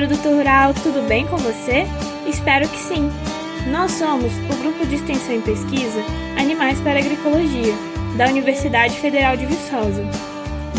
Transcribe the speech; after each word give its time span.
produtor 0.00 0.32
rural, 0.32 0.72
tudo 0.72 1.06
bem 1.06 1.26
com 1.26 1.36
você? 1.36 1.84
Espero 2.26 2.66
que 2.66 2.78
sim! 2.78 3.10
Nós 3.70 3.92
somos 3.92 4.32
o 4.50 4.62
Grupo 4.62 4.86
de 4.86 4.94
Extensão 4.94 5.36
e 5.36 5.42
Pesquisa 5.42 6.02
Animais 6.38 6.80
para 6.80 7.00
Agroecologia, 7.00 7.74
da 8.16 8.26
Universidade 8.28 8.98
Federal 8.98 9.36
de 9.36 9.44
Viçosa. 9.44 10.02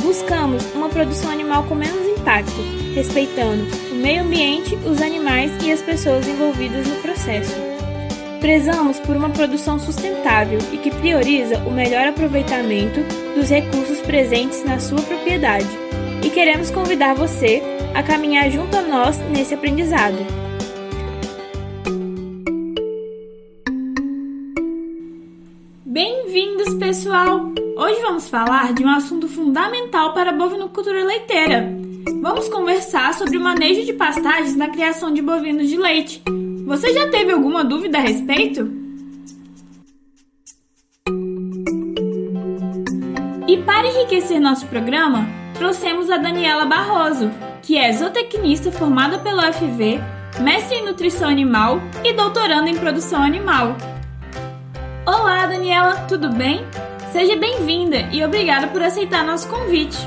Buscamos 0.01 0.65
uma 0.73 0.89
produção 0.89 1.29
animal 1.29 1.65
com 1.65 1.76
menos 1.76 2.03
impacto, 2.17 2.63
respeitando 2.96 3.67
o 3.92 3.96
meio 3.96 4.23
ambiente, 4.23 4.73
os 4.78 4.99
animais 4.99 5.51
e 5.63 5.72
as 5.72 5.83
pessoas 5.83 6.28
envolvidas 6.28 6.88
no 6.88 6.96
processo. 6.96 7.53
Prezamos 8.40 8.99
por 9.01 9.15
uma 9.15 9.29
produção 9.29 9.78
sustentável 9.78 10.58
e 10.72 10.78
que 10.78 10.90
prioriza 10.90 11.60
o 11.60 11.72
melhor 11.72 12.08
aproveitamento 12.08 13.01
dos 13.35 13.51
recursos 13.51 13.99
presentes 13.99 14.65
na 14.65 14.79
sua 14.79 15.03
propriedade. 15.03 15.69
E 16.23 16.30
queremos 16.31 16.72
convidar 16.72 17.13
você 17.13 17.70
a 17.94 18.03
caminhar 18.03 18.49
junto 18.49 18.76
a 18.76 18.81
nós 18.81 19.18
nesse 19.30 19.54
aprendizado. 19.54 20.18
Bem-vindos, 25.86 26.73
pessoal! 26.76 27.52
Hoje 27.77 28.02
vamos 28.02 28.30
falar 28.30 28.73
de 28.73 28.84
um 28.84 28.90
assunto 28.90 29.27
fundamental 29.27 30.14
para 30.14 30.30
a 30.30 30.34
bovinocultura 30.34 31.04
leiteira. 31.04 31.70
Vamos 32.22 32.48
conversar 32.48 33.14
sobre 33.14 33.38
o 33.38 33.41
manejo 33.41 33.86
de 33.86 33.94
pastagens 33.94 34.55
na 34.55 34.70
criação 34.70 35.14
de 35.14 35.22
bovinos 35.22 35.67
de 35.67 35.78
leite. 35.78 36.22
Você 36.66 36.94
já 36.94 37.09
teve 37.09 37.31
alguma 37.31 37.64
dúvida 37.64 37.98
a 37.98 38.02
respeito? 38.02 38.72
E 43.48 43.58
para 43.58 43.88
enriquecer 43.88 44.39
nosso 44.39 44.66
programa, 44.67 45.28
trouxemos 45.55 46.09
a 46.09 46.17
Daniela 46.17 46.66
Barroso, 46.66 47.30
que 47.62 47.78
é 47.78 47.92
zootecnista 47.92 48.72
formada 48.72 49.20
pela 49.20 49.50
UFV, 49.50 50.00
mestre 50.40 50.78
em 50.78 50.86
nutrição 50.86 51.30
animal 51.30 51.80
e 52.03 52.14
doutoranda 52.14 52.70
em 52.70 52.78
produção 52.78 53.22
animal. 53.22 53.76
Olá, 55.06 55.45
Daniela, 55.45 55.95
tudo 56.08 56.30
bem? 56.30 56.62
Seja 57.12 57.36
bem-vinda 57.36 58.09
e 58.12 58.23
obrigada 58.23 58.68
por 58.68 58.81
aceitar 58.81 59.23
nosso 59.26 59.48
convite. 59.48 59.98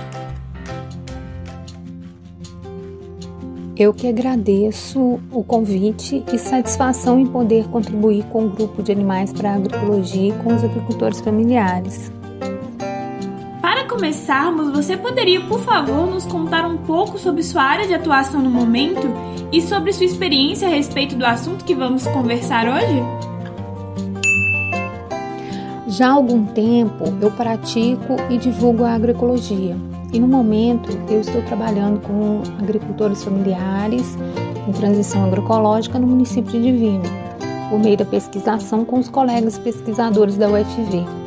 Eu 3.77 3.93
que 3.93 4.07
agradeço 4.07 5.21
o 5.33 5.43
convite 5.43 6.25
e 6.33 6.39
satisfação 6.39 7.19
em 7.19 7.27
poder 7.27 7.69
contribuir 7.69 8.25
com 8.27 8.47
o 8.47 8.51
grupo 8.51 8.83
de 8.83 8.93
animais 8.93 9.33
para 9.33 9.51
a 9.51 9.55
agroecologia 9.57 10.29
e 10.29 10.43
com 10.45 10.55
os 10.55 10.63
agricultores 10.63 11.21
familiares. 11.21 12.14
Começarmos, 13.95 14.73
você 14.73 14.97
poderia, 14.97 15.41
por 15.43 15.61
favor, 15.61 16.11
nos 16.11 16.27
contar 16.27 16.67
um 16.67 16.77
pouco 16.77 17.17
sobre 17.17 17.45
sua 17.45 17.63
área 17.63 17.87
de 17.87 17.95
atuação 17.95 18.43
no 18.43 18.51
momento 18.51 19.07
e 19.53 19.63
sobre 19.63 19.93
sua 19.93 20.05
experiência 20.05 20.67
a 20.67 20.71
respeito 20.71 21.15
do 21.15 21.25
assunto 21.25 21.65
que 21.65 21.77
vamos 21.77 22.05
conversar 22.09 22.67
hoje? 22.67 23.01
Já 25.87 26.09
há 26.09 26.13
algum 26.13 26.45
tempo 26.45 27.05
eu 27.21 27.31
pratico 27.31 28.17
e 28.29 28.37
divulgo 28.37 28.83
a 28.83 28.95
agroecologia. 28.95 29.77
E 30.13 30.19
no 30.19 30.27
momento 30.27 30.91
eu 31.09 31.21
estou 31.21 31.41
trabalhando 31.43 32.01
com 32.01 32.43
agricultores 32.61 33.23
familiares 33.23 34.19
em 34.67 34.73
transição 34.73 35.25
agroecológica 35.25 36.01
no 36.01 36.07
município 36.09 36.51
de 36.51 36.61
Divino, 36.61 37.05
por 37.71 37.79
meio 37.79 37.97
da 37.97 38.05
pesquisação 38.05 38.85
com 38.85 38.99
os 38.99 39.09
colegas 39.09 39.57
pesquisadores 39.57 40.37
da 40.37 40.49
UFV. 40.49 41.24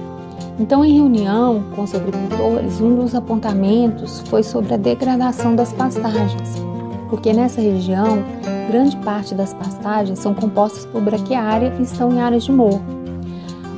Então, 0.60 0.84
em 0.84 0.94
reunião 0.94 1.64
com 1.76 1.84
os 1.84 1.94
agricultores, 1.94 2.82
um 2.82 2.96
dos 2.96 3.14
apontamentos 3.14 4.24
foi 4.28 4.42
sobre 4.42 4.74
a 4.74 4.78
degradação 4.78 5.56
das 5.56 5.72
pastagens, 5.72 6.56
porque 7.12 7.32
nessa 7.32 7.62
região, 7.62 8.24
grande 8.68 8.98
parte 8.98 9.36
das 9.36 9.54
pastagens 9.54 10.18
são 10.18 10.34
compostas 10.34 10.84
por 10.86 11.00
braquiária 11.02 11.72
e 11.78 11.84
estão 11.84 12.12
em 12.12 12.20
áreas 12.20 12.44
de 12.44 12.52
morro. 12.52 12.82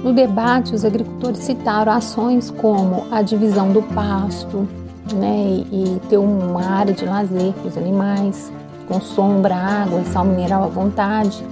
No 0.01 0.13
debate, 0.13 0.73
os 0.73 0.85
agricultores 0.85 1.39
citaram 1.39 1.91
ações 1.91 2.49
como 2.49 3.05
a 3.11 3.21
divisão 3.21 3.73
do 3.73 3.81
pasto, 3.81 4.65
né, 5.13 5.65
e 5.69 5.99
ter 6.07 6.17
uma 6.17 6.63
área 6.63 6.93
de 6.93 7.03
lazer 7.03 7.51
para 7.53 7.67
os 7.67 7.77
animais, 7.77 8.53
com 8.87 9.01
sombra, 9.01 9.53
água 9.53 9.99
e 9.99 10.05
sal 10.05 10.23
mineral 10.23 10.63
à 10.63 10.67
vontade 10.67 11.43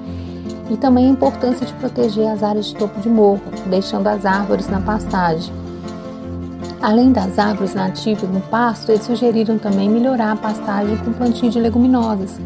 e 0.69 0.77
também 0.77 1.07
a 1.07 1.11
importância 1.11 1.65
de 1.65 1.73
proteger 1.73 2.27
as 2.27 2.43
áreas 2.43 2.67
de 2.67 2.75
topo 2.75 2.99
de 2.99 3.09
morro, 3.09 3.41
deixando 3.67 4.07
as 4.07 4.25
árvores 4.25 4.67
na 4.67 4.79
pastagem. 4.79 5.53
Além 6.81 7.11
das 7.11 7.39
árvores 7.39 7.73
nativas 7.73 8.29
no 8.29 8.41
pasto, 8.41 8.91
eles 8.91 9.03
sugeriram 9.03 9.57
também 9.57 9.89
melhorar 9.89 10.33
a 10.33 10.35
pastagem 10.35 10.95
com 10.97 11.11
plantio 11.13 11.49
de 11.49 11.59
leguminosas, 11.59 12.39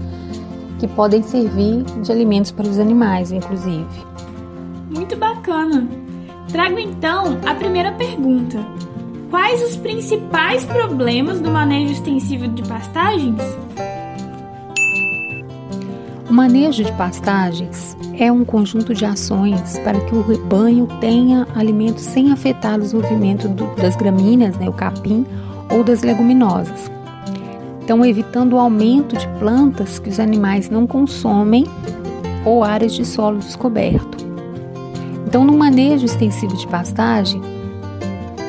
que 0.79 0.87
podem 0.87 1.21
servir 1.21 1.83
de 2.01 2.11
alimentos 2.11 2.51
para 2.51 2.67
os 2.67 2.79
animais, 2.79 3.31
inclusive. 3.31 3.85
Muito 4.89 5.15
bacana! 5.15 5.87
Trago 6.51 6.79
então 6.79 7.39
a 7.45 7.53
primeira 7.55 7.91
pergunta. 7.93 8.57
Quais 9.29 9.61
os 9.63 9.77
principais 9.77 10.65
problemas 10.65 11.39
do 11.39 11.49
manejo 11.49 11.93
extensivo 11.93 12.47
de 12.49 12.61
pastagens? 12.63 13.37
O 16.31 16.33
manejo 16.33 16.81
de 16.81 16.93
pastagens 16.93 17.97
é 18.17 18.31
um 18.31 18.45
conjunto 18.45 18.93
de 18.93 19.03
ações 19.03 19.77
para 19.79 19.99
que 19.99 20.15
o 20.15 20.21
rebanho 20.21 20.87
tenha 21.01 21.45
alimentos 21.53 22.05
sem 22.05 22.31
afetar 22.31 22.77
o 22.77 22.79
desenvolvimento 22.83 23.49
do, 23.49 23.65
das 23.75 23.97
gramíneas, 23.97 24.55
né, 24.55 24.69
o 24.69 24.71
capim, 24.71 25.25
ou 25.69 25.83
das 25.83 26.03
leguminosas. 26.03 26.89
Então, 27.83 28.05
evitando 28.05 28.53
o 28.53 28.59
aumento 28.59 29.17
de 29.17 29.27
plantas 29.39 29.99
que 29.99 30.07
os 30.07 30.21
animais 30.21 30.69
não 30.69 30.87
consomem 30.87 31.65
ou 32.45 32.63
áreas 32.63 32.93
de 32.93 33.05
solo 33.05 33.39
descoberto. 33.39 34.25
Então, 35.27 35.43
no 35.43 35.57
manejo 35.57 36.05
extensivo 36.05 36.55
de 36.55 36.65
pastagem, 36.65 37.41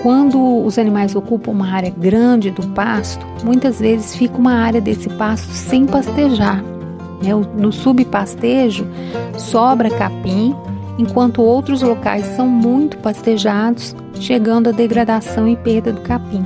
quando 0.04 0.64
os 0.64 0.78
animais 0.78 1.16
ocupam 1.16 1.50
uma 1.50 1.72
área 1.72 1.91
grande 1.91 2.53
do 2.53 2.64
pasto, 2.69 3.26
muitas 3.43 3.81
vezes 3.81 4.14
fica 4.14 4.38
uma 4.38 4.54
área 4.54 4.81
desse 4.81 5.09
pasto 5.09 5.50
sem 5.50 5.84
pastejar 5.84 6.62
né? 7.22 7.31
No 7.56 7.72
subpastejo 7.72 8.87
sobra 9.38 9.91
capim, 9.91 10.55
enquanto 10.99 11.43
outros 11.43 11.83
locais 11.83 12.27
são 12.27 12.47
muito 12.49 12.99
pastejados, 12.99 13.94
chegando 14.15 14.69
à 14.69 14.72
degradação 14.72 15.49
e 15.49 15.56
perda 15.56 15.93
do 15.93 16.00
capim. 16.00 16.44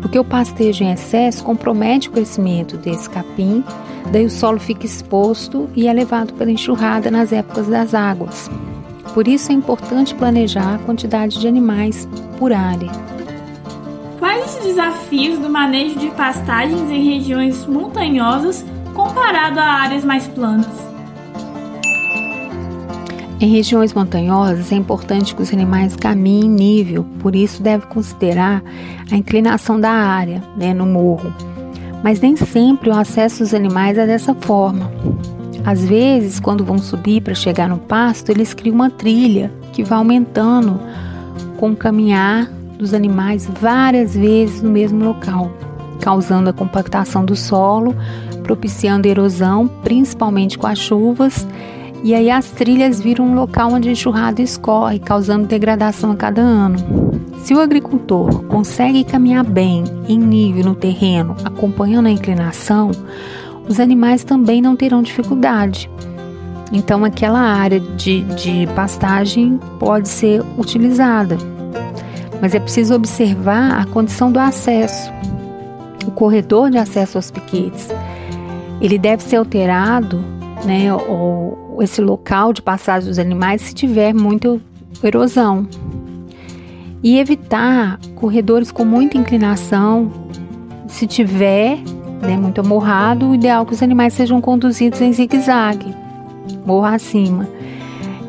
Porque 0.00 0.18
o 0.18 0.24
pastejo 0.24 0.84
em 0.84 0.92
excesso 0.92 1.42
compromete 1.42 2.08
o 2.08 2.12
crescimento 2.12 2.76
desse 2.76 3.08
capim, 3.08 3.64
daí 4.12 4.26
o 4.26 4.30
solo 4.30 4.58
fica 4.58 4.84
exposto 4.84 5.68
e 5.74 5.88
é 5.88 5.92
levado 5.92 6.34
pela 6.34 6.50
enxurrada 6.50 7.10
nas 7.10 7.32
épocas 7.32 7.68
das 7.68 7.94
águas. 7.94 8.50
Por 9.14 9.28
isso 9.28 9.52
é 9.52 9.54
importante 9.54 10.14
planejar 10.14 10.74
a 10.74 10.78
quantidade 10.78 11.38
de 11.38 11.46
animais 11.46 12.08
por 12.38 12.52
área. 12.52 12.90
Quais 14.18 14.56
os 14.56 14.64
desafios 14.64 15.38
do 15.38 15.48
manejo 15.48 15.98
de 15.98 16.10
pastagens 16.10 16.90
em 16.90 17.14
regiões 17.14 17.64
montanhosas 17.64 18.64
comparado 18.94 19.60
a 19.60 19.64
áreas 19.64 20.04
mais 20.04 20.26
planas. 20.28 20.94
Em 23.40 23.48
regiões 23.48 23.92
montanhosas 23.92 24.72
é 24.72 24.76
importante 24.76 25.34
que 25.34 25.42
os 25.42 25.52
animais 25.52 25.96
caminhem 25.96 26.46
em 26.46 26.48
nível, 26.48 27.04
por 27.18 27.34
isso 27.34 27.62
deve 27.62 27.86
considerar 27.86 28.62
a 29.10 29.16
inclinação 29.16 29.78
da 29.78 29.90
área, 29.90 30.42
né, 30.56 30.72
no 30.72 30.86
morro. 30.86 31.34
Mas 32.02 32.20
nem 32.20 32.36
sempre 32.36 32.88
o 32.88 32.96
acesso 32.96 33.40
dos 33.40 33.52
animais 33.52 33.98
é 33.98 34.06
dessa 34.06 34.34
forma. 34.34 34.90
Às 35.66 35.84
vezes, 35.84 36.38
quando 36.38 36.64
vão 36.64 36.78
subir 36.78 37.22
para 37.22 37.34
chegar 37.34 37.68
no 37.68 37.78
pasto, 37.78 38.30
eles 38.30 38.54
criam 38.54 38.74
uma 38.74 38.90
trilha 38.90 39.50
que 39.72 39.82
vai 39.82 39.98
aumentando 39.98 40.78
com 41.56 41.72
o 41.72 41.76
caminhar 41.76 42.46
dos 42.78 42.94
animais 42.94 43.48
várias 43.60 44.14
vezes 44.14 44.62
no 44.62 44.70
mesmo 44.70 45.04
local, 45.04 45.50
causando 46.00 46.50
a 46.50 46.52
compactação 46.52 47.24
do 47.24 47.34
solo, 47.34 47.94
propiciando 48.44 49.08
erosão, 49.08 49.66
principalmente 49.82 50.56
com 50.56 50.68
as 50.68 50.78
chuvas, 50.78 51.48
e 52.04 52.14
aí 52.14 52.30
as 52.30 52.50
trilhas 52.50 53.00
viram 53.00 53.24
um 53.24 53.34
local 53.34 53.72
onde 53.72 53.88
a 53.88 53.92
enxurrada 53.92 54.42
escorre, 54.42 54.98
causando 54.98 55.46
degradação 55.46 56.12
a 56.12 56.14
cada 56.16 56.42
ano. 56.42 56.76
Se 57.38 57.54
o 57.54 57.60
agricultor 57.60 58.44
consegue 58.44 59.02
caminhar 59.04 59.42
bem 59.42 59.84
em 60.06 60.18
nível 60.18 60.66
no 60.66 60.74
terreno, 60.74 61.34
acompanhando 61.42 62.06
a 62.06 62.10
inclinação, 62.10 62.90
os 63.66 63.80
animais 63.80 64.22
também 64.22 64.60
não 64.60 64.76
terão 64.76 65.02
dificuldade. 65.02 65.90
Então, 66.70 67.04
aquela 67.04 67.40
área 67.40 67.80
de, 67.80 68.22
de 68.34 68.66
pastagem 68.74 69.58
pode 69.78 70.10
ser 70.10 70.42
utilizada, 70.58 71.38
mas 72.40 72.54
é 72.54 72.60
preciso 72.60 72.94
observar 72.94 73.80
a 73.80 73.86
condição 73.86 74.30
do 74.30 74.38
acesso, 74.38 75.10
o 76.06 76.10
corredor 76.10 76.70
de 76.70 76.76
acesso 76.76 77.16
aos 77.16 77.30
piquetes 77.30 77.88
ele 78.86 78.98
deve 78.98 79.22
ser 79.22 79.36
alterado, 79.36 80.22
né, 80.64 80.92
ou 80.92 81.78
esse 81.80 82.00
local 82.00 82.52
de 82.52 82.60
passagem 82.60 83.08
dos 83.08 83.18
animais 83.18 83.62
se 83.62 83.74
tiver 83.74 84.12
muita 84.12 84.60
erosão. 85.02 85.66
E 87.02 87.18
evitar 87.18 87.98
corredores 88.14 88.70
com 88.70 88.84
muita 88.84 89.16
inclinação, 89.16 90.10
se 90.86 91.06
tiver 91.06 91.78
né, 92.22 92.36
muito 92.36 92.60
amorrado, 92.60 93.30
o 93.30 93.34
ideal 93.34 93.62
é 93.62 93.66
que 93.66 93.72
os 93.72 93.82
animais 93.82 94.14
sejam 94.14 94.40
conduzidos 94.40 95.00
em 95.00 95.12
zigue-zague, 95.12 95.94
morro 96.64 96.86
acima. 96.86 97.48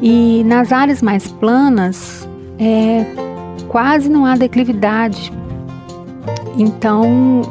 E 0.01 0.43
nas 0.45 0.71
áreas 0.71 1.01
mais 1.01 1.31
planas, 1.31 2.27
é, 2.59 3.05
quase 3.67 4.09
não 4.09 4.25
há 4.25 4.35
declividade. 4.35 5.31
Então, 6.57 7.41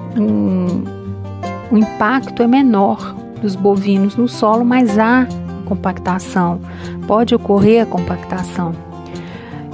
o 1.75 1.77
impacto 1.77 2.41
é 2.41 2.47
menor 2.47 3.17
dos 3.43 3.57
bovinos 3.57 4.15
no 4.15 4.29
solo, 4.29 4.65
mas 4.65 4.97
há 4.97 5.27
compactação. 5.65 6.61
Pode 7.09 7.35
ocorrer 7.35 7.83
a 7.83 7.87
compactação. 7.87 8.73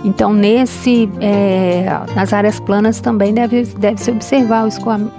Então, 0.03 0.33
nesse, 0.33 1.11
é, 1.21 1.85
nas 2.17 2.33
áreas 2.33 2.59
planas 2.59 3.03
também 3.03 3.35
deve, 3.35 3.65
deve 3.65 4.01
se 4.01 4.11
observar 4.11 4.65
o 4.65 4.69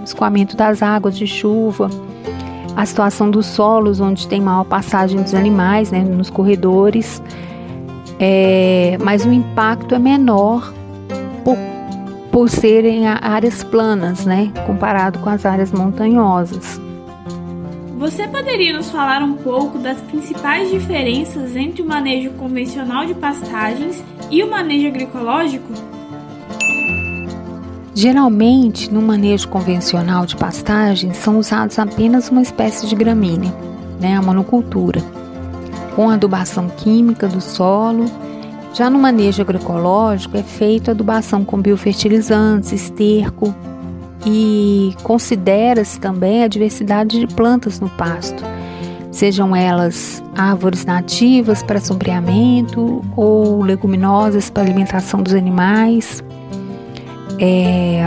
escoamento 0.03 0.57
das 0.57 0.81
águas 0.81 1.15
de 1.15 1.27
chuva, 1.27 1.87
a 2.75 2.83
situação 2.83 3.29
dos 3.29 3.45
solos, 3.45 3.99
onde 3.99 4.27
tem 4.27 4.41
maior 4.41 4.63
passagem 4.63 5.21
dos 5.21 5.35
animais, 5.35 5.91
né, 5.91 5.99
nos 5.99 6.31
corredores, 6.31 7.21
é, 8.19 8.97
mas 8.99 9.23
o 9.23 9.31
impacto 9.31 9.93
é 9.93 9.99
menor 9.99 10.73
por 12.31 12.49
serem 12.49 13.07
áreas 13.07 13.63
planas, 13.63 14.25
né, 14.25 14.51
comparado 14.65 15.19
com 15.19 15.29
as 15.29 15.45
áreas 15.45 15.71
montanhosas. 15.71 16.79
Você 17.97 18.27
poderia 18.27 18.75
nos 18.75 18.89
falar 18.89 19.21
um 19.21 19.33
pouco 19.33 19.77
das 19.77 20.01
principais 20.01 20.71
diferenças 20.71 21.55
entre 21.55 21.81
o 21.81 21.85
manejo 21.85 22.31
convencional 22.31 23.05
de 23.05 23.13
pastagens 23.13 24.03
e 24.31 24.41
o 24.43 24.49
manejo 24.49 24.87
agroecológico? 24.87 25.71
Geralmente, 27.93 28.91
no 28.91 29.01
manejo 29.01 29.47
convencional 29.49 30.25
de 30.25 30.35
pastagens, 30.35 31.17
são 31.17 31.37
usados 31.37 31.77
apenas 31.77 32.29
uma 32.29 32.41
espécie 32.41 32.87
de 32.87 32.95
gramínea, 32.95 33.53
né, 33.99 34.15
a 34.15 34.21
monocultura, 34.21 34.99
com 35.95 36.09
adubação 36.09 36.69
química 36.69 37.27
do 37.27 37.41
solo. 37.41 38.05
Já 38.73 38.89
no 38.89 38.97
manejo 38.97 39.41
agroecológico, 39.41 40.37
é 40.37 40.43
feita 40.43 40.91
adubação 40.91 41.43
com 41.43 41.61
biofertilizantes, 41.61 42.71
esterco, 42.71 43.53
e 44.25 44.95
considera-se 45.03 45.99
também 45.99 46.43
a 46.43 46.47
diversidade 46.47 47.19
de 47.19 47.27
plantas 47.27 47.79
no 47.79 47.89
pasto, 47.89 48.43
sejam 49.11 49.55
elas 49.55 50.23
árvores 50.35 50.85
nativas 50.85 51.61
para 51.63 51.81
sombreamento 51.81 53.03
ou 53.15 53.61
leguminosas 53.61 54.49
para 54.49 54.63
alimentação 54.63 55.21
dos 55.21 55.33
animais. 55.33 56.23
É, 57.39 58.05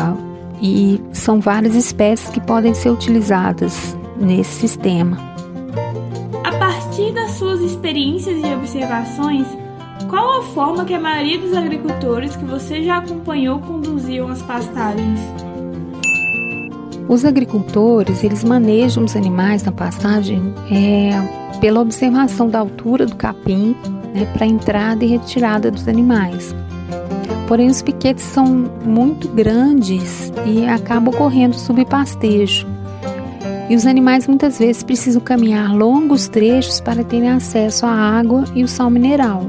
e 0.63 1.01
são 1.13 1.41
várias 1.41 1.75
espécies 1.75 2.31
que 2.31 2.41
podem 2.41 2.73
ser 2.73 2.91
utilizadas 2.91 3.97
nesse 4.17 4.61
sistema. 4.61 5.19
A 6.45 6.53
partir 6.53 7.13
das 7.13 7.33
suas 7.33 7.61
experiências 7.61 8.39
e 8.39 8.55
observações, 8.55 9.47
qual 10.15 10.39
a 10.39 10.43
forma 10.43 10.85
que 10.85 10.95
a 10.95 11.01
maioria 11.01 11.41
dos 11.41 11.53
agricultores 11.53 12.37
que 12.37 12.45
você 12.45 12.85
já 12.85 12.99
acompanhou 12.99 13.59
conduziam 13.59 14.29
as 14.29 14.41
pastagens? 14.43 15.19
Os 17.09 17.25
agricultores 17.25 18.23
eles 18.23 18.45
manejam 18.45 19.05
os 19.05 19.17
animais 19.17 19.65
na 19.65 19.73
pastagem 19.73 20.55
é, 20.71 21.11
pela 21.59 21.81
observação 21.81 22.49
da 22.49 22.61
altura 22.61 23.07
do 23.07 23.17
capim 23.17 23.75
né, 24.15 24.25
para 24.33 24.47
entrada 24.47 25.05
e 25.05 25.09
retirada 25.09 25.69
dos 25.69 25.89
animais. 25.89 26.55
Porém, 27.49 27.67
os 27.67 27.83
piquetes 27.83 28.25
são 28.25 28.47
muito 28.85 29.27
grandes 29.27 30.33
e 30.47 30.65
acabam 30.65 31.13
ocorrendo 31.13 31.57
subpastejo. 31.57 32.69
E 33.69 33.75
os 33.75 33.85
animais 33.85 34.29
muitas 34.29 34.61
vezes 34.61 34.85
precisam 34.85 35.21
caminhar 35.21 35.75
longos 35.75 36.29
trechos 36.29 36.81
para 36.81 37.03
terem 37.03 37.31
acesso 37.31 37.85
à 37.85 37.91
água 37.91 38.45
e 38.55 38.63
o 38.63 38.69
sal 38.69 38.89
mineral. 38.89 39.45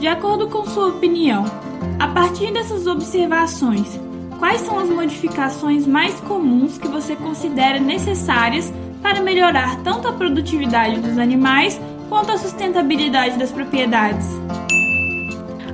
De 0.00 0.08
acordo 0.08 0.48
com 0.48 0.64
sua 0.64 0.88
opinião, 0.88 1.44
a 1.98 2.08
partir 2.08 2.50
dessas 2.54 2.86
observações, 2.86 4.00
quais 4.38 4.62
são 4.62 4.78
as 4.78 4.88
modificações 4.88 5.86
mais 5.86 6.18
comuns 6.20 6.78
que 6.78 6.88
você 6.88 7.14
considera 7.14 7.78
necessárias 7.78 8.72
para 9.02 9.20
melhorar 9.20 9.78
tanto 9.82 10.08
a 10.08 10.12
produtividade 10.14 10.98
dos 11.00 11.18
animais 11.18 11.78
quanto 12.08 12.32
a 12.32 12.38
sustentabilidade 12.38 13.38
das 13.38 13.52
propriedades. 13.52 14.26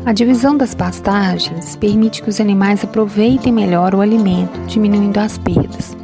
A 0.05 0.13
divisão 0.13 0.57
das 0.57 0.75
pastagens 0.75 1.77
permite 1.77 2.21
que 2.21 2.29
os 2.29 2.41
animais 2.41 2.83
aproveitem 2.83 3.53
melhor 3.53 3.95
o 3.95 4.01
alimento, 4.01 4.59
diminuindo 4.67 5.19
as 5.19 5.39
perdas. 5.39 5.97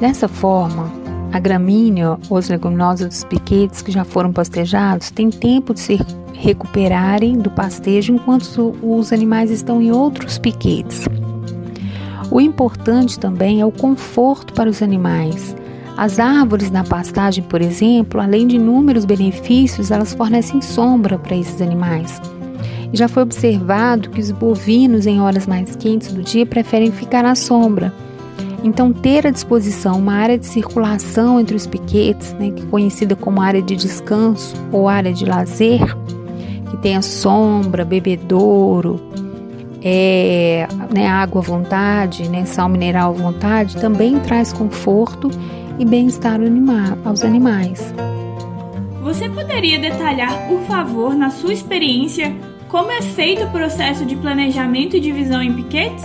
Dessa 0.00 0.26
forma, 0.26 0.99
a 1.32 1.38
gramínea 1.38 2.18
ou 2.28 2.36
as 2.36 2.48
leguminosas 2.48 3.08
dos 3.08 3.24
piquetes 3.24 3.82
que 3.82 3.92
já 3.92 4.04
foram 4.04 4.32
pastejados 4.32 5.10
têm 5.10 5.30
tempo 5.30 5.74
de 5.74 5.80
se 5.80 6.00
recuperarem 6.34 7.38
do 7.38 7.50
pastejo 7.50 8.14
enquanto 8.14 8.74
os 8.82 9.12
animais 9.12 9.50
estão 9.50 9.80
em 9.80 9.92
outros 9.92 10.38
piquetes. 10.38 11.06
O 12.30 12.40
importante 12.40 13.18
também 13.18 13.60
é 13.60 13.66
o 13.66 13.72
conforto 13.72 14.52
para 14.54 14.70
os 14.70 14.82
animais. 14.82 15.54
As 15.96 16.18
árvores 16.18 16.70
na 16.70 16.84
pastagem, 16.84 17.44
por 17.44 17.60
exemplo, 17.60 18.20
além 18.20 18.46
de 18.46 18.56
inúmeros 18.56 19.04
benefícios, 19.04 19.90
elas 19.90 20.14
fornecem 20.14 20.62
sombra 20.62 21.18
para 21.18 21.36
esses 21.36 21.60
animais. 21.60 22.20
Já 22.92 23.06
foi 23.06 23.22
observado 23.22 24.10
que 24.10 24.20
os 24.20 24.30
bovinos, 24.30 25.06
em 25.06 25.20
horas 25.20 25.46
mais 25.46 25.76
quentes 25.76 26.12
do 26.12 26.22
dia, 26.22 26.46
preferem 26.46 26.90
ficar 26.90 27.24
à 27.24 27.34
sombra. 27.34 27.92
Então, 28.62 28.92
ter 28.92 29.26
à 29.26 29.30
disposição 29.30 29.98
uma 29.98 30.14
área 30.14 30.38
de 30.38 30.46
circulação 30.46 31.40
entre 31.40 31.56
os 31.56 31.66
piquetes, 31.66 32.32
né, 32.34 32.52
é 32.56 32.66
conhecida 32.66 33.16
como 33.16 33.40
área 33.40 33.62
de 33.62 33.74
descanso 33.74 34.54
ou 34.70 34.88
área 34.88 35.12
de 35.12 35.24
lazer, 35.24 35.96
que 36.70 36.76
tenha 36.76 37.00
sombra, 37.00 37.84
bebedouro, 37.84 39.00
é, 39.82 40.68
né, 40.92 41.06
água 41.06 41.40
à 41.40 41.44
vontade, 41.44 42.28
né, 42.28 42.44
sal 42.44 42.68
mineral 42.68 43.12
à 43.12 43.14
vontade, 43.14 43.76
também 43.78 44.18
traz 44.20 44.52
conforto 44.52 45.30
e 45.78 45.84
bem-estar 45.84 46.38
aos 47.04 47.24
animais. 47.24 47.94
Você 49.02 49.28
poderia 49.30 49.78
detalhar, 49.78 50.46
por 50.46 50.60
favor, 50.66 51.14
na 51.14 51.30
sua 51.30 51.54
experiência, 51.54 52.36
como 52.68 52.92
é 52.92 53.00
feito 53.00 53.44
o 53.44 53.50
processo 53.50 54.04
de 54.04 54.14
planejamento 54.16 54.94
e 54.96 55.00
divisão 55.00 55.42
em 55.42 55.54
piquetes? 55.54 56.04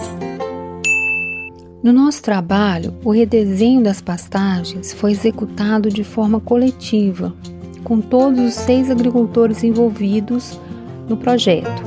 No 1.85 1.93
nosso 1.93 2.23
trabalho, 2.23 2.95
o 3.03 3.11
redesenho 3.11 3.83
das 3.83 4.01
pastagens 4.01 4.91
foi 4.91 5.11
executado 5.11 5.87
de 5.87 6.03
forma 6.03 6.39
coletiva, 6.39 7.31
com 7.83 8.01
todos 8.01 8.39
os 8.39 8.55
seis 8.55 8.89
agricultores 8.89 9.63
envolvidos 9.63 10.59
no 11.07 11.15
projeto 11.15 11.83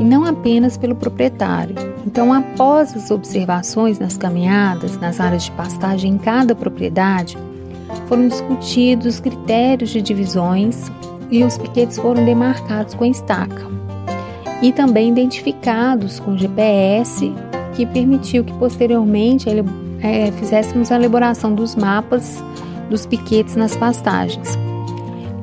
e 0.00 0.02
não 0.02 0.24
apenas 0.24 0.78
pelo 0.78 0.96
proprietário. 0.96 1.74
Então, 2.06 2.32
após 2.32 2.96
as 2.96 3.10
observações 3.10 3.98
nas 3.98 4.16
caminhadas, 4.16 4.96
nas 4.96 5.20
áreas 5.20 5.44
de 5.44 5.50
pastagem 5.50 6.14
em 6.14 6.16
cada 6.16 6.54
propriedade, 6.54 7.36
foram 8.06 8.28
discutidos 8.28 9.16
os 9.16 9.20
critérios 9.20 9.90
de 9.90 10.00
divisões 10.00 10.90
e 11.30 11.44
os 11.44 11.58
piquetes 11.58 11.98
foram 11.98 12.24
demarcados 12.24 12.94
com 12.94 13.04
estaca 13.04 13.66
e 14.62 14.72
também 14.72 15.10
identificados 15.10 16.18
com 16.18 16.34
GPS, 16.34 17.30
que 17.78 17.86
permitiu 17.86 18.42
que 18.42 18.52
posteriormente 18.54 19.48
é, 20.02 20.32
fizéssemos 20.32 20.90
a 20.90 20.96
elaboração 20.96 21.54
dos 21.54 21.76
mapas 21.76 22.42
dos 22.90 23.06
piquetes 23.06 23.54
nas 23.54 23.76
pastagens. 23.76 24.58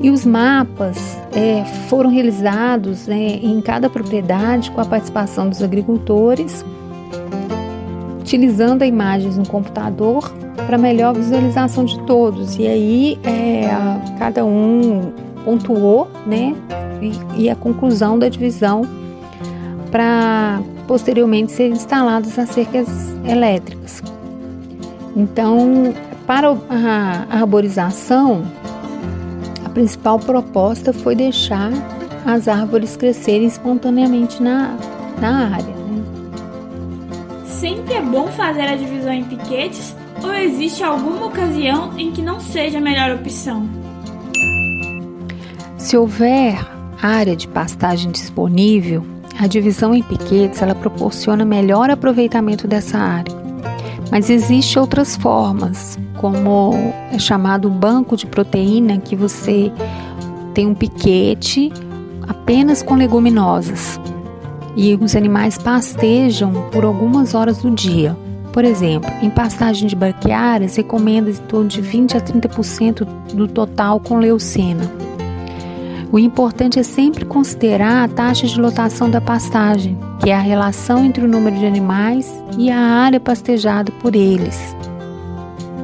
E 0.01 0.09
os 0.09 0.25
mapas 0.25 1.17
é, 1.31 1.63
foram 1.87 2.09
realizados 2.09 3.07
né, 3.07 3.39
em 3.41 3.61
cada 3.61 3.89
propriedade 3.89 4.69
com 4.71 4.81
a 4.81 4.85
participação 4.85 5.47
dos 5.47 5.63
agricultores, 5.63 6.65
utilizando 8.19 8.83
imagens 8.83 9.37
no 9.37 9.47
computador 9.47 10.29
para 10.65 10.77
melhor 10.77 11.15
visualização 11.15 11.85
de 11.85 11.97
todos. 12.01 12.57
E 12.57 12.67
aí 12.67 13.19
é, 13.23 13.69
cada 14.19 14.43
um 14.43 15.13
pontuou 15.45 16.11
né, 16.27 16.53
e, 17.01 17.43
e 17.43 17.49
a 17.49 17.55
conclusão 17.55 18.19
da 18.19 18.27
divisão 18.27 18.81
para 19.89 20.59
posteriormente 20.87 21.51
serem 21.51 21.73
instaladas 21.73 22.37
as 22.37 22.49
cercas 22.49 22.87
elétricas. 23.25 24.01
Então, 25.15 25.93
para 26.25 26.49
a 26.69 27.39
arborização, 27.39 28.43
principal 29.75 30.17
proposta 30.17 30.93
foi 30.93 31.15
deixar 31.15 31.69
as 32.25 32.47
árvores 32.47 32.95
crescerem 32.95 33.45
espontaneamente 33.45 34.41
na, 34.41 34.77
na 35.19 35.49
área. 35.53 35.65
Né? 35.65 36.03
Sempre 37.45 37.95
é 37.95 38.01
bom 38.01 38.27
fazer 38.27 38.61
a 38.61 38.75
divisão 38.77 39.11
em 39.11 39.25
piquetes 39.25 39.93
ou 40.23 40.33
existe 40.33 40.81
alguma 40.81 41.25
ocasião 41.25 41.91
em 41.99 42.11
que 42.13 42.21
não 42.21 42.39
seja 42.39 42.77
a 42.77 42.81
melhor 42.81 43.11
opção? 43.11 43.69
Se 45.77 45.97
houver 45.97 46.57
área 47.01 47.35
de 47.35 47.47
pastagem 47.47 48.11
disponível, 48.11 49.05
a 49.39 49.47
divisão 49.47 49.93
em 49.93 50.01
piquetes 50.01 50.61
ela 50.61 50.75
proporciona 50.75 51.43
melhor 51.43 51.89
aproveitamento 51.89 52.67
dessa 52.67 52.97
área, 52.97 53.33
Mas 54.11 54.29
existem 54.29 54.81
outras 54.81 55.15
formas, 55.15 55.97
como 56.17 56.73
é 57.11 57.19
chamado 57.19 57.69
banco 57.69 58.15
de 58.15 58.25
proteína, 58.25 58.97
que 58.99 59.15
você 59.15 59.71
tem 60.53 60.67
um 60.67 60.75
piquete 60.75 61.71
apenas 62.27 62.81
com 62.81 62.95
leguminosas 62.95 63.99
e 64.75 64.93
os 64.95 65.15
animais 65.15 65.57
pastejam 65.57 66.69
por 66.71 66.83
algumas 66.83 67.33
horas 67.33 67.59
do 67.59 67.71
dia. 67.71 68.15
Por 68.51 68.63
exemplo, 68.63 69.11
em 69.21 69.29
pastagem 69.29 69.87
de 69.87 69.95
braquiárias, 69.95 70.75
recomenda 70.75 71.29
em 71.29 71.33
torno 71.33 71.67
de 71.67 71.81
20 71.81 72.17
a 72.17 72.21
30% 72.21 73.05
do 73.33 73.47
total 73.47 73.99
com 73.99 74.17
leucena. 74.17 74.89
O 76.15 76.19
importante 76.19 76.79
é 76.79 76.83
sempre 76.83 77.25
considerar 77.25 78.05
a 78.05 78.07
taxa 78.07 78.47
de 78.47 78.57
lotação 78.57 79.09
da 79.09 79.19
pastagem, 79.19 79.97
que 80.21 80.29
é 80.29 80.33
a 80.33 80.39
relação 80.39 81.03
entre 81.03 81.25
o 81.25 81.27
número 81.27 81.57
de 81.57 81.65
animais 81.65 82.33
e 82.57 82.71
a 82.71 82.79
área 82.79 83.19
pastejada 83.19 83.91
por 83.91 84.15
eles. 84.15 84.73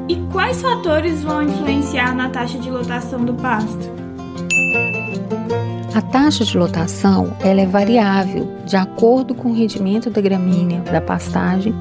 E 0.07 0.15
quais 0.31 0.61
fatores 0.61 1.21
vão 1.21 1.41
influenciar 1.41 2.15
na 2.15 2.29
taxa 2.29 2.57
de 2.59 2.71
lotação 2.71 3.25
do 3.25 3.33
pasto? 3.33 3.91
A 5.93 6.01
taxa 6.01 6.45
de 6.45 6.57
lotação 6.57 7.35
ela 7.41 7.59
é 7.59 7.65
variável 7.65 8.47
de 8.65 8.77
acordo 8.77 9.35
com 9.35 9.49
o 9.49 9.53
rendimento 9.53 10.09
da 10.09 10.21
gramínea 10.21 10.79
da 10.79 11.01
pastagem 11.01 11.75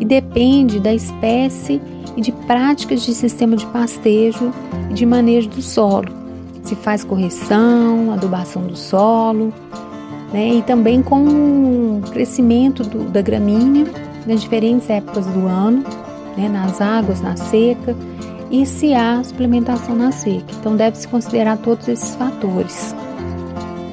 e 0.00 0.06
depende 0.06 0.80
da 0.80 0.94
espécie 0.94 1.82
e 2.16 2.22
de 2.22 2.32
práticas 2.32 3.02
de 3.02 3.12
sistema 3.12 3.56
de 3.56 3.66
pastejo 3.66 4.54
e 4.88 4.94
de 4.94 5.04
manejo 5.04 5.50
do 5.50 5.60
solo. 5.60 6.19
Se 6.62 6.76
faz 6.76 7.02
correção, 7.04 8.12
adubação 8.12 8.62
do 8.62 8.76
solo, 8.76 9.52
né, 10.32 10.54
e 10.54 10.62
também 10.62 11.02
com 11.02 11.98
o 11.98 12.02
crescimento 12.10 12.82
do, 12.82 13.04
da 13.04 13.20
gramínea 13.20 13.86
nas 14.26 14.40
diferentes 14.40 14.88
épocas 14.88 15.26
do 15.26 15.46
ano, 15.46 15.84
né, 16.36 16.48
nas 16.48 16.80
águas, 16.80 17.20
na 17.20 17.36
seca, 17.36 17.96
e 18.50 18.66
se 18.66 18.94
há 18.94 19.22
suplementação 19.22 19.94
na 19.94 20.12
seca. 20.12 20.46
Então 20.58 20.76
deve-se 20.76 21.06
considerar 21.08 21.56
todos 21.58 21.88
esses 21.88 22.14
fatores. 22.16 22.94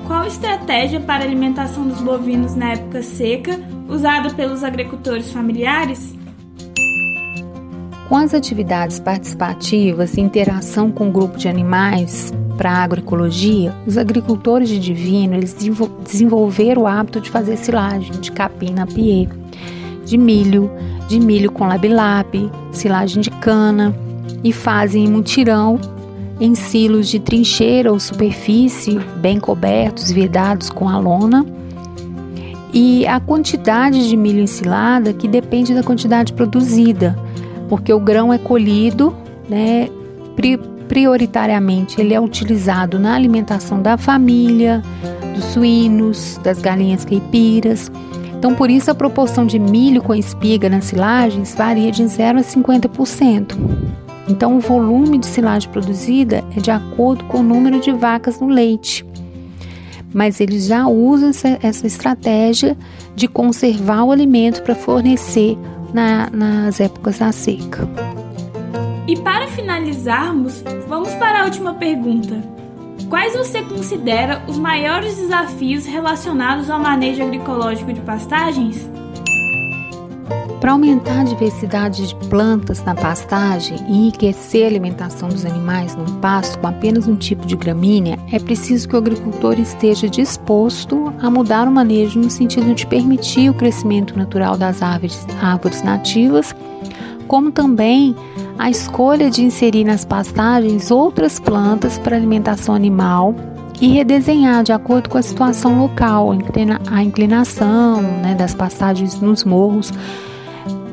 Qual 0.05 0.25
estratégia 0.25 0.99
para 0.99 1.23
a 1.23 1.27
alimentação 1.27 1.87
dos 1.87 2.01
bovinos 2.01 2.55
na 2.55 2.73
época 2.73 3.03
seca 3.03 3.59
usada 3.87 4.29
pelos 4.31 4.63
agricultores 4.63 5.31
familiares? 5.31 6.15
Com 8.09 8.15
as 8.15 8.33
atividades 8.33 8.99
participativas 8.99 10.15
e 10.15 10.21
interação 10.21 10.91
com 10.91 11.09
o 11.09 11.11
grupo 11.11 11.37
de 11.37 11.47
animais 11.47 12.33
para 12.57 12.71
a 12.71 12.83
agroecologia, 12.83 13.73
os 13.85 13.97
agricultores 13.97 14.67
de 14.67 14.79
divino 14.79 15.35
eles 15.35 15.55
desenvolveram 16.03 16.81
o 16.81 16.87
hábito 16.87 17.21
de 17.21 17.29
fazer 17.29 17.55
silagem 17.55 18.11
de 18.19 18.31
capim 18.31 18.71
na 18.71 18.87
pie, 18.87 19.29
de 20.03 20.17
milho, 20.17 20.69
de 21.07 21.19
milho 21.19 21.51
com 21.51 21.67
labilab, 21.67 22.51
silagem 22.71 23.21
de 23.21 23.29
cana 23.29 23.95
e 24.43 24.51
fazem 24.51 25.07
mutirão 25.07 25.79
em 26.39 26.55
silos 26.55 27.07
de 27.07 27.19
trincheira 27.19 27.91
ou 27.91 27.99
superfície, 27.99 28.99
bem 29.17 29.39
cobertos, 29.39 30.11
vedados 30.11 30.69
com 30.69 30.87
a 30.89 30.97
lona. 30.97 31.45
E 32.73 33.07
a 33.07 33.19
quantidade 33.19 34.07
de 34.07 34.15
milho 34.15 34.41
ensilada 34.41 35.13
que 35.13 35.27
depende 35.27 35.73
da 35.73 35.81
quantidade 35.81 36.33
produzida, 36.33 37.17
porque 37.69 37.91
o 37.91 37.99
grão 37.99 38.31
é 38.31 38.37
colhido, 38.37 39.15
né, 39.49 39.89
prioritariamente 40.87 41.99
ele 41.99 42.13
é 42.13 42.19
utilizado 42.19 42.97
na 42.99 43.15
alimentação 43.15 43.81
da 43.81 43.97
família, 43.97 44.81
dos 45.35 45.45
suínos, 45.45 46.39
das 46.43 46.59
galinhas 46.59 47.05
caipiras. 47.05 47.91
Então, 48.37 48.53
por 48.53 48.69
isso 48.69 48.91
a 48.91 48.95
proporção 48.95 49.45
de 49.45 49.57
milho 49.57 50.01
com 50.01 50.13
espiga 50.13 50.69
nas 50.69 50.85
silagens 50.85 51.55
varia 51.55 51.91
de 51.91 52.05
0 52.05 52.39
a 52.39 52.41
50%. 52.41 53.55
Então, 54.27 54.57
o 54.57 54.59
volume 54.59 55.17
de 55.17 55.25
silagem 55.25 55.69
produzida 55.69 56.43
é 56.55 56.59
de 56.59 56.69
acordo 56.69 57.23
com 57.25 57.39
o 57.39 57.43
número 57.43 57.79
de 57.79 57.91
vacas 57.91 58.39
no 58.39 58.47
leite. 58.47 59.05
Mas 60.13 60.39
eles 60.39 60.65
já 60.65 60.87
usam 60.87 61.29
essa, 61.29 61.57
essa 61.61 61.87
estratégia 61.87 62.77
de 63.15 63.27
conservar 63.27 64.03
o 64.03 64.11
alimento 64.11 64.61
para 64.63 64.75
fornecer 64.75 65.57
na, 65.93 66.29
nas 66.29 66.79
épocas 66.79 67.19
da 67.19 67.31
seca. 67.31 67.87
E 69.07 69.15
para 69.15 69.47
finalizarmos, 69.47 70.61
vamos 70.85 71.13
para 71.15 71.41
a 71.41 71.45
última 71.45 71.73
pergunta. 71.73 72.43
Quais 73.09 73.33
você 73.37 73.63
considera 73.63 74.43
os 74.47 74.59
maiores 74.59 75.15
desafios 75.15 75.85
relacionados 75.85 76.69
ao 76.69 76.77
manejo 76.77 77.23
agroecológico 77.23 77.93
de 77.93 78.01
pastagens? 78.01 78.89
Para 80.59 80.73
aumentar 80.73 81.21
a 81.21 81.23
diversidade 81.23 82.05
de 82.05 82.15
plantas 82.27 82.83
na 82.83 82.93
pastagem 82.93 83.77
e 83.87 83.93
enriquecer 83.93 84.65
a 84.65 84.67
alimentação 84.67 85.29
dos 85.29 85.45
animais 85.45 85.95
num 85.95 86.19
pasto 86.19 86.59
com 86.59 86.67
apenas 86.67 87.07
um 87.07 87.15
tipo 87.15 87.45
de 87.45 87.55
gramínea, 87.55 88.19
é 88.29 88.39
preciso 88.39 88.89
que 88.89 88.95
o 88.95 88.97
agricultor 88.97 89.57
esteja 89.57 90.09
disposto 90.09 91.13
a 91.21 91.29
mudar 91.29 91.65
o 91.67 91.71
manejo 91.71 92.19
no 92.19 92.29
sentido 92.29 92.73
de 92.73 92.85
permitir 92.85 93.49
o 93.49 93.53
crescimento 93.53 94.17
natural 94.17 94.57
das 94.57 94.81
árvores, 94.81 95.25
árvores 95.41 95.81
nativas, 95.81 96.53
como 97.27 97.51
também 97.51 98.15
a 98.57 98.69
escolha 98.69 99.29
de 99.29 99.43
inserir 99.43 99.83
nas 99.83 100.05
pastagens 100.05 100.89
outras 100.89 101.39
plantas 101.39 101.99
para 101.99 102.15
alimentação 102.15 102.73
animal 102.73 103.35
e 103.79 103.89
redesenhar 103.89 104.63
de 104.63 104.71
acordo 104.71 105.09
com 105.09 105.17
a 105.17 105.21
situação 105.21 105.77
local, 105.77 106.31
a 106.89 107.03
inclinação 107.03 108.01
né, 108.01 108.33
das 108.33 108.55
pastagens 108.55 109.19
nos 109.21 109.43
morros 109.43 109.93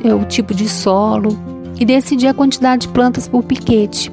é, 0.04 0.14
o 0.14 0.24
tipo 0.24 0.54
de 0.54 0.68
solo 0.68 1.36
e 1.80 1.84
decidir 1.84 2.28
a 2.28 2.34
quantidade 2.34 2.86
de 2.86 2.92
plantas 2.92 3.26
por 3.26 3.42
piquete. 3.42 4.12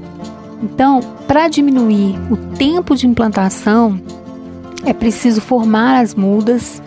Então, 0.63 1.01
para 1.27 1.49
diminuir 1.49 2.15
o 2.31 2.37
tempo 2.55 2.95
de 2.95 3.05
implantação, 3.05 3.99
é 4.85 4.93
preciso 4.93 5.41
formar 5.41 5.99
as 5.99 6.15
mudas. 6.15 6.81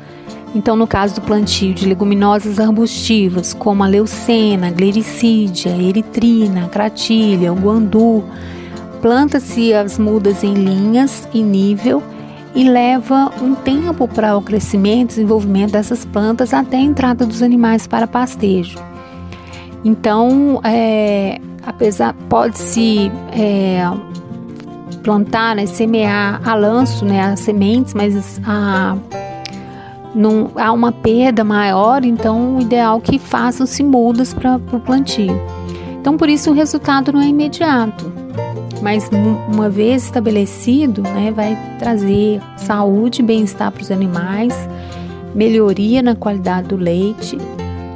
Então, 0.55 0.77
no 0.77 0.87
caso 0.87 1.17
do 1.17 1.21
plantio 1.21 1.75
de 1.75 1.85
leguminosas 1.85 2.61
arbustivas, 2.61 3.53
como 3.53 3.83
a 3.83 3.89
leucena, 3.89 4.71
glericídia, 4.71 5.71
eritrina, 5.71 6.69
cratilha, 6.69 7.53
o 7.53 7.57
guandu, 7.57 8.23
planta-se 9.03 9.75
as 9.75 9.99
mudas 9.99 10.45
em 10.45 10.55
linhas, 10.55 11.29
em 11.35 11.43
nível, 11.43 12.01
e 12.55 12.63
leva 12.63 13.33
um 13.43 13.57
tempo 13.57 14.07
para 14.07 14.37
o 14.37 14.43
crescimento 14.43 15.11
e 15.11 15.15
desenvolvimento 15.17 15.73
dessas 15.73 16.05
plantas 16.05 16.55
até 16.55 16.77
a 16.77 16.81
entrada 16.81 17.27
dos 17.27 17.43
animais 17.43 17.87
para 17.89 18.07
pastejo. 18.07 18.79
Então, 19.85 20.61
é, 20.63 21.41
apesar 21.67 22.15
pode-se 22.29 23.11
é, 23.33 23.83
plantar, 25.03 25.57
né, 25.57 25.67
semear 25.67 26.41
a 26.49 26.55
lanço, 26.55 27.05
né, 27.05 27.23
as 27.23 27.41
sementes, 27.41 27.93
mas 27.93 28.41
a, 28.47 28.97
não, 30.15 30.51
há 30.57 30.73
uma 30.73 30.93
perda 30.93 31.43
maior, 31.43 32.05
então 32.05 32.57
o 32.57 32.61
ideal 32.61 32.99
é 32.99 33.01
que 33.01 33.19
façam-se 33.19 33.83
mudas 33.83 34.33
para 34.33 34.57
o 34.57 34.81
plantio. 34.81 35.41
Então, 36.01 36.17
por 36.17 36.29
isso 36.29 36.51
o 36.51 36.55
resultado 36.55 37.13
não 37.13 37.21
é 37.21 37.27
imediato, 37.27 38.13
mas 38.83 39.11
uma 39.53 39.69
vez 39.69 40.05
estabelecido, 40.05 41.03
né, 41.03 41.33
vai 41.35 41.59
trazer 41.79 42.41
saúde 42.57 43.23
e 43.23 43.25
bem-estar 43.25 43.73
para 43.73 43.83
os 43.83 43.91
animais, 43.91 44.69
melhoria 45.35 46.03
na 46.03 46.15
qualidade 46.15 46.69
do 46.69 46.77
leite 46.77 47.39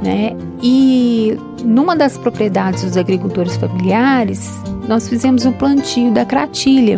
né? 0.01 0.35
E 0.61 1.37
numa 1.63 1.95
das 1.95 2.17
propriedades 2.17 2.83
dos 2.83 2.97
agricultores 2.97 3.55
familiares, 3.57 4.61
nós 4.87 5.07
fizemos 5.07 5.45
o 5.45 5.49
um 5.49 5.53
plantio 5.53 6.11
da 6.11 6.25
cratilha, 6.25 6.97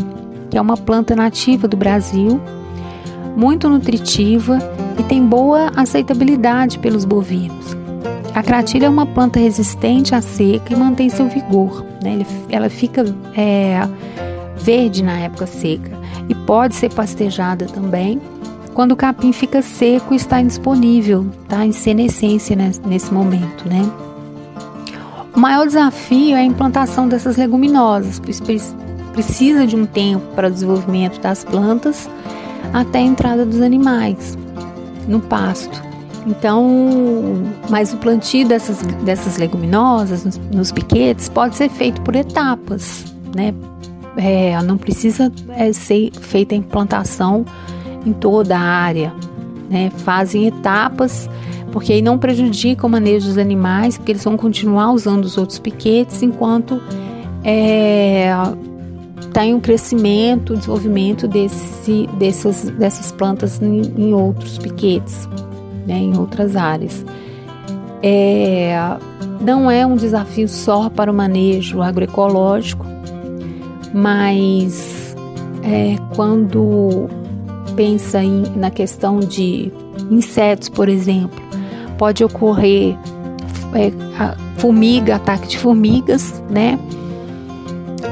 que 0.49 0.57
é 0.57 0.61
uma 0.61 0.77
planta 0.77 1.15
nativa 1.15 1.67
do 1.67 1.75
Brasil, 1.75 2.39
muito 3.35 3.69
nutritiva 3.69 4.59
e 4.99 5.03
tem 5.03 5.25
boa 5.25 5.71
aceitabilidade 5.75 6.79
pelos 6.79 7.05
bovinos. 7.05 7.77
A 8.33 8.41
cratilha 8.41 8.85
é 8.85 8.89
uma 8.89 9.05
planta 9.05 9.39
resistente 9.39 10.15
à 10.15 10.21
seca 10.21 10.73
e 10.73 10.75
mantém 10.75 11.09
seu 11.09 11.27
vigor. 11.27 11.85
Né? 12.01 12.25
Ela 12.49 12.69
fica 12.69 13.03
é, 13.35 13.81
verde 14.55 15.03
na 15.03 15.19
época 15.19 15.45
seca 15.45 15.91
e 16.29 16.35
pode 16.35 16.75
ser 16.75 16.93
pastejada 16.93 17.65
também 17.65 18.21
quando 18.73 18.93
o 18.93 18.95
capim 18.95 19.33
fica 19.33 19.61
seco 19.61 20.13
está 20.13 20.39
indisponível, 20.39 21.27
tá? 21.47 21.65
Em 21.65 21.71
senescência 21.71 22.55
nesse 22.55 23.13
momento, 23.13 23.67
né? 23.67 23.81
O 25.35 25.39
maior 25.39 25.65
desafio 25.65 26.35
é 26.35 26.39
a 26.39 26.43
implantação 26.43 27.07
dessas 27.07 27.37
leguminosas, 27.37 28.19
pois 28.19 28.39
precisa 29.11 29.67
de 29.67 29.75
um 29.75 29.85
tempo 29.85 30.25
para 30.35 30.47
o 30.47 30.51
desenvolvimento 30.51 31.19
das 31.19 31.43
plantas 31.43 32.09
até 32.73 32.99
a 32.99 33.01
entrada 33.01 33.45
dos 33.45 33.61
animais 33.61 34.37
no 35.07 35.19
pasto. 35.19 35.81
Então, 36.27 36.67
mas 37.69 37.93
o 37.93 37.97
plantio 37.97 38.47
dessas, 38.47 38.81
dessas 39.03 39.37
leguminosas 39.37 40.23
nos, 40.23 40.37
nos 40.53 40.71
piquetes 40.71 41.29
pode 41.29 41.55
ser 41.55 41.69
feito 41.69 42.01
por 42.01 42.15
etapas, 42.15 43.05
né? 43.35 43.53
É, 44.17 44.61
não 44.61 44.77
precisa 44.77 45.31
é, 45.49 45.71
ser 45.71 46.11
feita 46.19 46.53
a 46.53 46.57
implantação 46.57 47.45
em 48.05 48.11
toda 48.11 48.57
a 48.57 48.61
área, 48.61 49.13
né? 49.69 49.89
fazem 50.03 50.47
etapas 50.47 51.29
porque 51.71 51.93
aí 51.93 52.01
não 52.01 52.17
prejudica 52.17 52.85
o 52.85 52.89
manejo 52.89 53.27
dos 53.27 53.37
animais, 53.37 53.97
porque 53.97 54.11
eles 54.11 54.23
vão 54.23 54.35
continuar 54.35 54.91
usando 54.91 55.23
os 55.23 55.37
outros 55.37 55.57
piquetes 55.57 56.21
enquanto 56.21 56.81
é, 57.43 58.31
tá 59.33 59.45
em 59.45 59.53
um 59.53 59.59
crescimento, 59.59 60.55
desenvolvimento 60.55 61.27
desse, 61.27 62.07
dessas, 62.17 62.69
dessas 62.71 63.11
plantas 63.11 63.61
em, 63.61 63.81
em 63.97 64.13
outros 64.13 64.57
piquetes, 64.57 65.27
né, 65.87 65.97
em 65.97 66.17
outras 66.17 66.55
áreas. 66.55 67.05
É, 68.03 68.75
não 69.39 69.69
é 69.69 69.85
um 69.85 69.95
desafio 69.95 70.47
só 70.47 70.89
para 70.89 71.11
o 71.11 71.13
manejo 71.13 71.81
agroecológico, 71.81 72.85
mas 73.93 75.15
é, 75.63 75.95
quando 76.15 77.07
pensa 77.75 78.23
em, 78.23 78.43
na 78.55 78.69
questão 78.69 79.19
de 79.19 79.71
insetos, 80.09 80.67
por 80.67 80.89
exemplo, 80.89 81.41
pode 81.97 82.23
ocorrer 82.23 82.97
é, 83.73 83.91
formiga, 84.57 85.15
ataque 85.15 85.47
de 85.47 85.57
formigas, 85.57 86.43
né? 86.49 86.77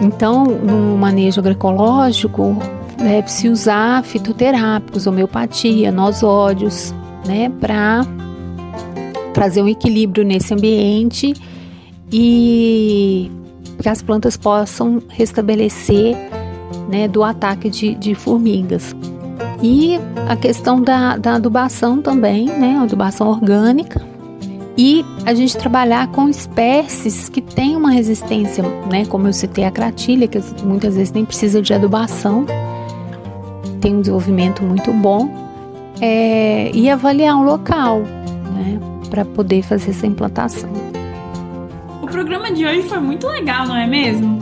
Então, 0.01 0.46
no 0.46 0.98
manejo 0.98 1.39
agroecológico, 1.39 2.58
deve-se 2.98 3.48
né, 3.48 3.53
usar 3.53 4.03
fitoterápicos, 4.03 5.08
homeopatia, 5.08 5.91
nosódios, 5.91 6.94
né, 7.25 7.50
para 7.60 8.06
trazer 9.34 9.62
um 9.62 9.68
equilíbrio 9.68 10.25
nesse 10.25 10.53
ambiente 10.53 11.34
e 12.12 13.32
que 13.82 13.88
as 13.88 14.01
plantas 14.01 14.36
possam 14.36 15.01
restabelecer 15.10 16.15
né, 16.89 17.08
do 17.08 17.24
ataque 17.24 17.70
de, 17.70 17.96
de 17.96 18.15
formigas. 18.15 18.96
E 19.62 20.00
a 20.27 20.36
questão 20.36 20.82
da, 20.82 21.18
da 21.18 21.36
adubação 21.36 22.01
também, 22.01 22.46
né, 22.46 22.79
adubação 22.82 23.27
orgânica, 23.27 24.01
e 24.79 25.05
a 25.25 25.33
gente 25.33 25.57
trabalhar 25.57 26.07
com 26.07 26.29
espécies 26.29 27.27
que 27.27 27.41
têm 27.41 27.75
uma 27.75 27.91
resistência, 27.91 28.63
né? 28.89 29.05
Como 29.05 29.27
eu 29.27 29.33
citei 29.33 29.65
a 29.65 29.71
cratilha, 29.71 30.25
que 30.25 30.39
muitas 30.63 30.95
vezes 30.95 31.12
nem 31.12 31.25
precisa 31.25 31.62
de 31.62 31.74
adubação, 31.74 32.45
tem 33.81 33.98
um 33.98 34.00
desenvolvimento 34.00 34.63
muito 34.63 34.93
bom, 34.93 35.29
é, 36.00 36.71
e 36.74 36.89
avaliar 36.89 37.36
o 37.36 37.43
local, 37.43 38.00
né? 38.55 38.79
Para 39.09 39.25
poder 39.25 39.63
fazer 39.63 39.89
essa 39.89 40.07
implantação. 40.07 40.69
O 42.01 42.07
programa 42.07 42.50
de 42.50 42.65
hoje 42.65 42.83
foi 42.83 43.00
muito 43.00 43.27
legal, 43.27 43.67
não 43.67 43.75
é 43.75 43.86
mesmo? 43.86 44.39